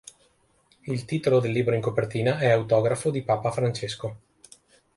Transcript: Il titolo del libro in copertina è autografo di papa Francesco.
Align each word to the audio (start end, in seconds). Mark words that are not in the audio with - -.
Il 0.85 1.05
titolo 1.05 1.39
del 1.39 1.51
libro 1.51 1.75
in 1.75 1.81
copertina 1.81 2.39
è 2.39 2.49
autografo 2.49 3.11
di 3.11 3.21
papa 3.21 3.51
Francesco. 3.51 4.17